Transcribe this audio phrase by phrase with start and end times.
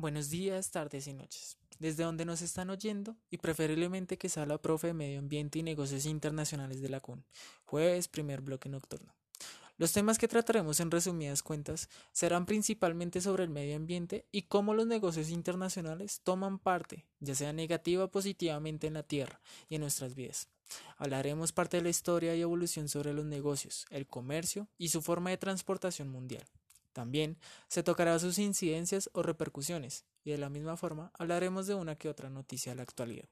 [0.00, 1.58] Buenos días, tardes y noches.
[1.78, 5.62] Desde donde nos están oyendo y preferiblemente que sea la profe de Medio Ambiente y
[5.62, 7.22] Negocios Internacionales de la CUN.
[7.66, 9.14] Jueves, primer bloque nocturno.
[9.76, 14.72] Los temas que trataremos en resumidas cuentas serán principalmente sobre el medio ambiente y cómo
[14.72, 19.82] los negocios internacionales toman parte, ya sea negativa o positivamente en la Tierra y en
[19.82, 20.48] nuestras vidas.
[20.96, 25.28] Hablaremos parte de la historia y evolución sobre los negocios, el comercio y su forma
[25.28, 26.46] de transportación mundial.
[26.92, 31.96] También se tocará sus incidencias o repercusiones, y de la misma forma hablaremos de una
[31.96, 33.28] que otra noticia de la actualidad.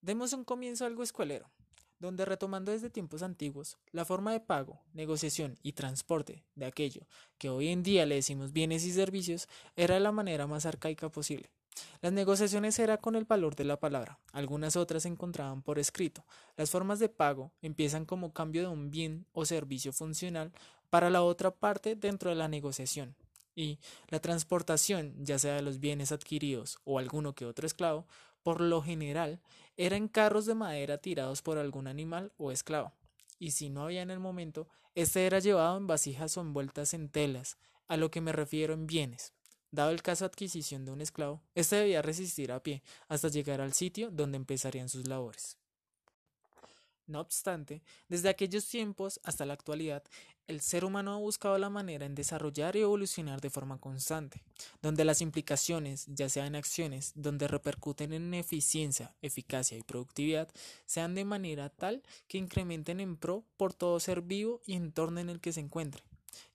[0.00, 1.50] Demos un comienzo algo escuelero,
[1.98, 7.48] donde retomando desde tiempos antiguos, la forma de pago, negociación y transporte de aquello que
[7.48, 11.50] hoy en día le decimos bienes y servicios era la manera más arcaica posible.
[12.00, 16.24] Las negociaciones eran con el valor de la palabra, algunas otras se encontraban por escrito.
[16.56, 20.52] Las formas de pago empiezan como cambio de un bien o servicio funcional
[20.90, 23.16] para la otra parte dentro de la negociación.
[23.54, 23.78] Y
[24.08, 28.06] la transportación, ya sea de los bienes adquiridos o alguno que otro esclavo,
[28.42, 29.40] por lo general
[29.76, 32.92] era en carros de madera tirados por algún animal o esclavo.
[33.38, 37.08] Y si no había en el momento, este era llevado en vasijas o envueltas en
[37.08, 37.58] telas,
[37.88, 39.32] a lo que me refiero en bienes.
[39.76, 43.60] Dado el caso de adquisición de un esclavo, éste debía resistir a pie hasta llegar
[43.60, 45.58] al sitio donde empezarían sus labores.
[47.06, 50.02] No obstante, desde aquellos tiempos hasta la actualidad,
[50.46, 54.42] el ser humano ha buscado la manera en desarrollar y evolucionar de forma constante,
[54.80, 60.48] donde las implicaciones, ya sean en acciones, donde repercuten en eficiencia, eficacia y productividad,
[60.86, 65.28] sean de manera tal que incrementen en pro por todo ser vivo y entorno en
[65.28, 66.02] el que se encuentre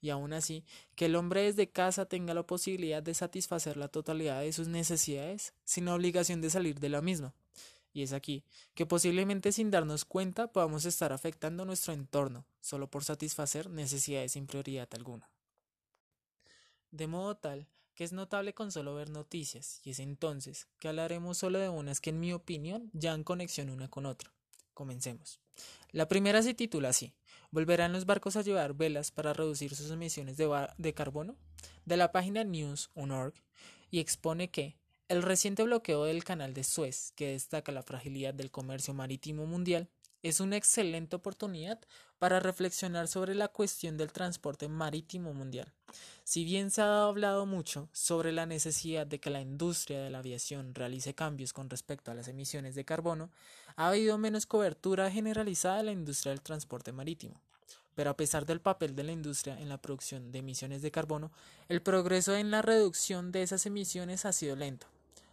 [0.01, 0.63] y aún así
[0.95, 5.53] que el hombre desde casa tenga la posibilidad de satisfacer la totalidad de sus necesidades
[5.63, 7.33] sin la obligación de salir de la misma.
[7.93, 8.43] Y es aquí
[8.73, 14.47] que posiblemente sin darnos cuenta podamos estar afectando nuestro entorno solo por satisfacer necesidades sin
[14.47, 15.29] prioridad alguna.
[16.91, 21.37] De modo tal que es notable con solo ver noticias, y es entonces que hablaremos
[21.37, 24.33] solo de unas que en mi opinión ya han conexión una con otra.
[24.73, 25.39] Comencemos.
[25.91, 27.13] La primera se titula así,
[27.53, 31.35] ¿Volverán los barcos a llevar velas para reducir sus emisiones de, carbono?
[31.83, 33.33] De la página news.org
[33.89, 34.77] y expone que
[35.09, 39.89] el reciente bloqueo del canal de Suez, que destaca la fragilidad del comercio marítimo mundial,
[40.23, 41.79] es una excelente oportunidad
[42.19, 45.73] para reflexionar sobre la cuestión del transporte marítimo mundial.
[46.23, 50.19] Si bien se ha hablado mucho sobre la necesidad de que la industria de la
[50.19, 53.31] aviación realice cambios con respecto a las emisiones de carbono,
[53.75, 57.41] ha habido menos cobertura generalizada de la industria del transporte marítimo.
[57.95, 61.31] Pero a pesar del papel de la industria en la producción de emisiones de carbono,
[61.67, 64.87] el progreso en la reducción de esas emisiones ha sido lento.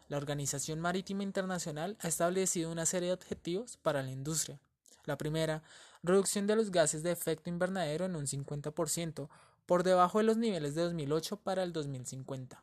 [0.09, 4.59] La Organización Marítima Internacional ha establecido una serie de objetivos para la industria,
[5.09, 5.65] la primera,
[6.05, 9.29] reducción de los gases de efecto invernadero en un 50%,
[9.67, 12.63] por debajo de los niveles de 2008 para el 2050.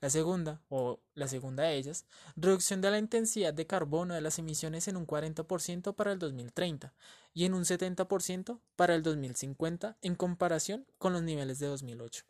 [0.00, 2.04] La segunda, o la segunda de ellas,
[2.36, 6.92] reducción de la intensidad de carbono de las emisiones en un 40% para el 2030
[7.32, 12.24] y en un 70% para el 2050 en comparación con los niveles de 2008.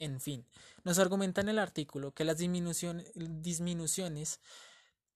[0.00, 0.44] En fin,
[0.82, 4.40] nos argumenta en el artículo que las disminuciones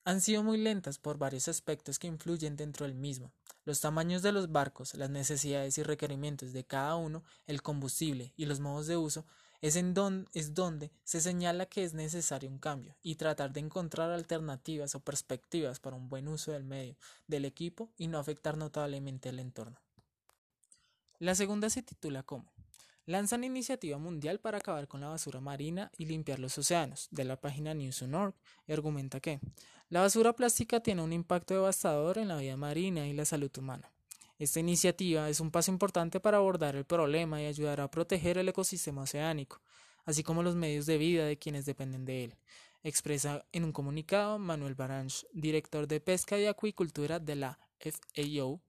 [0.07, 3.33] han sido muy lentas por varios aspectos que influyen dentro del mismo.
[3.65, 8.47] Los tamaños de los barcos, las necesidades y requerimientos de cada uno, el combustible y
[8.47, 9.27] los modos de uso,
[9.61, 9.95] es, en
[10.33, 15.01] es donde se señala que es necesario un cambio y tratar de encontrar alternativas o
[15.01, 16.97] perspectivas para un buen uso del medio,
[17.27, 19.81] del equipo y no afectar notablemente el entorno.
[21.19, 22.53] La segunda se titula como
[23.07, 27.41] lanzan iniciativa mundial para acabar con la basura marina y limpiar los océanos, de la
[27.41, 28.35] página News.org,
[28.67, 29.41] y argumenta que
[29.89, 33.93] la basura plástica tiene un impacto devastador en la vida marina y la salud humana.
[34.39, 38.49] Esta iniciativa es un paso importante para abordar el problema y ayudar a proteger el
[38.49, 39.61] ecosistema oceánico,
[40.05, 42.35] así como los medios de vida de quienes dependen de él,
[42.83, 48.61] expresa en un comunicado Manuel Baranch, director de Pesca y Acuicultura de la FAO,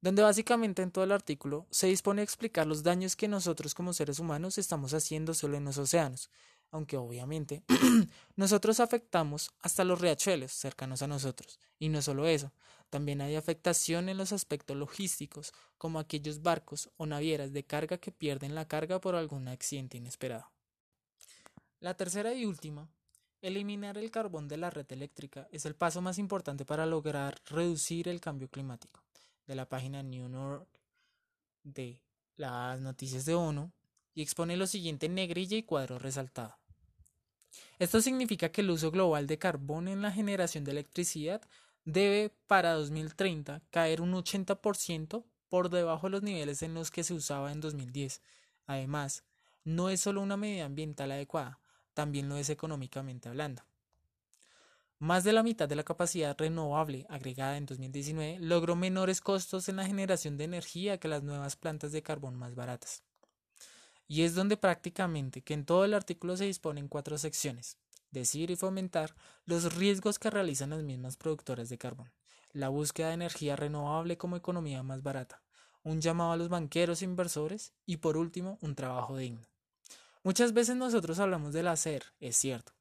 [0.00, 3.92] donde básicamente en todo el artículo se dispone a explicar los daños que nosotros como
[3.92, 6.28] seres humanos estamos haciendo solo en los océanos,
[6.70, 7.62] aunque obviamente
[8.36, 11.58] nosotros afectamos hasta los riachuelos cercanos a nosotros.
[11.78, 12.52] Y no solo eso,
[12.90, 18.12] también hay afectación en los aspectos logísticos, como aquellos barcos o navieras de carga que
[18.12, 20.50] pierden la carga por algún accidente inesperado.
[21.78, 22.88] La tercera y última,
[23.40, 28.08] eliminar el carbón de la red eléctrica es el paso más importante para lograr reducir
[28.08, 29.02] el cambio climático
[29.46, 30.68] de la página New York
[31.62, 32.02] de
[32.36, 33.72] las noticias de ONU
[34.14, 36.59] y expone lo siguiente en negrilla y cuadro resaltado.
[37.78, 41.42] Esto significa que el uso global de carbón en la generación de electricidad
[41.84, 47.14] debe para 2030 caer un 80% por debajo de los niveles en los que se
[47.14, 48.22] usaba en 2010.
[48.66, 49.24] Además,
[49.64, 51.58] no es solo una medida ambiental adecuada,
[51.94, 53.62] también lo es económicamente hablando.
[54.98, 59.76] Más de la mitad de la capacidad renovable agregada en 2019 logró menores costos en
[59.76, 63.02] la generación de energía que las nuevas plantas de carbón más baratas.
[64.10, 67.76] Y es donde prácticamente que en todo el artículo se disponen cuatro secciones.
[68.10, 69.14] Decir y fomentar
[69.46, 72.10] los riesgos que realizan las mismas productoras de carbón.
[72.52, 75.40] La búsqueda de energía renovable como economía más barata.
[75.84, 77.72] Un llamado a los banqueros e inversores.
[77.86, 79.46] Y por último, un trabajo digno.
[80.24, 82.72] Muchas veces nosotros hablamos del hacer, es cierto,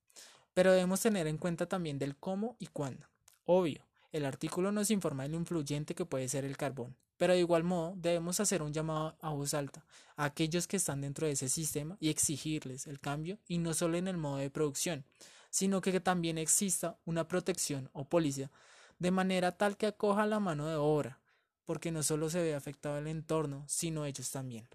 [0.55, 3.05] pero debemos tener en cuenta también del cómo y cuándo.
[3.45, 7.39] Obvio, el artículo nos informa de lo influyente que puede ser el carbón, pero de
[7.39, 9.85] igual modo debemos hacer un llamado a voz alta
[10.15, 13.97] a aquellos que están dentro de ese sistema y exigirles el cambio y no solo
[13.97, 15.05] en el modo de producción,
[15.51, 18.49] sino que también exista una protección o policía
[18.97, 21.19] de manera tal que acoja la mano de obra,
[21.65, 24.67] porque no solo se ve afectado el entorno, sino ellos también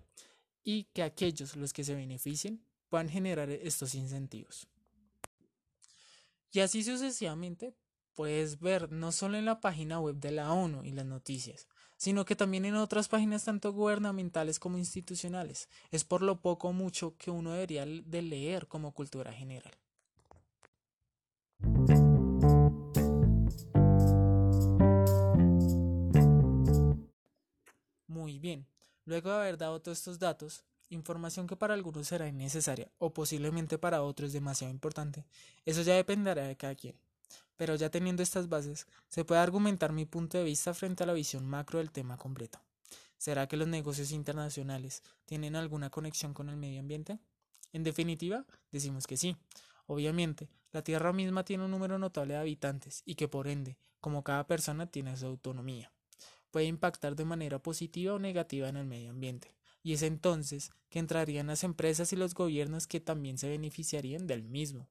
[0.65, 4.67] y que aquellos los que se beneficien puedan generar estos incentivos.
[6.51, 7.75] Y así sucesivamente
[8.15, 12.25] puedes ver no solo en la página web de la ONU y las noticias, sino
[12.25, 15.69] que también en otras páginas tanto gubernamentales como institucionales.
[15.91, 19.73] Es por lo poco o mucho que uno debería de leer como cultura general.
[28.07, 28.67] Muy bien,
[29.07, 33.77] Luego de haber dado todos estos datos, información que para algunos será innecesaria o posiblemente
[33.77, 35.27] para otros demasiado importante,
[35.67, 36.97] eso ya dependerá de cada quien.
[37.57, 41.13] Pero ya teniendo estas bases, se puede argumentar mi punto de vista frente a la
[41.13, 42.61] visión macro del tema completo.
[43.17, 47.19] ¿Será que los negocios internacionales tienen alguna conexión con el medio ambiente?
[47.73, 49.37] En definitiva, decimos que sí.
[49.87, 54.25] Obviamente, la Tierra misma tiene un número notable de habitantes y que por ende, como
[54.25, 55.91] cada persona tiene su autonomía
[56.55, 59.57] puede impactar de manera positiva o negativa en el medio ambiente.
[59.83, 64.45] Y es entonces que entrarían las empresas y los gobiernos que también se beneficiarían del
[64.45, 64.89] mismo.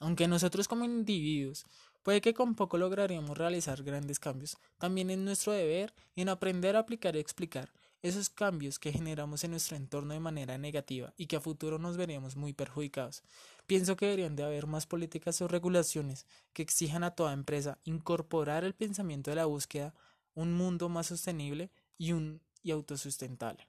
[0.00, 1.66] Aunque nosotros como individuos
[2.02, 6.80] puede que con poco lograríamos realizar grandes cambios, también es nuestro deber en aprender a
[6.80, 7.72] aplicar y explicar
[8.02, 11.96] esos cambios que generamos en nuestro entorno de manera negativa y que a futuro nos
[11.96, 13.22] veríamos muy perjudicados.
[13.66, 18.64] Pienso que deberían de haber más políticas o regulaciones que exijan a toda empresa incorporar
[18.64, 19.94] el pensamiento de la búsqueda
[20.34, 23.68] un mundo más sostenible y, un, y autosustentable.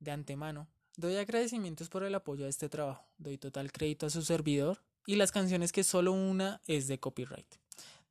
[0.00, 0.68] De antemano,
[0.98, 5.14] doy agradecimientos por el apoyo a este trabajo, doy total crédito a su servidor y
[5.14, 7.46] las canciones que solo una es de copyright.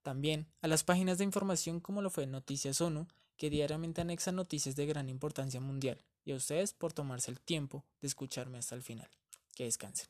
[0.03, 4.77] También a las páginas de información como lo fue Noticias ONU, que diariamente anexan noticias
[4.77, 8.81] de gran importancia mundial, y a ustedes por tomarse el tiempo de escucharme hasta el
[8.81, 9.09] final.
[9.53, 10.07] Que descansen.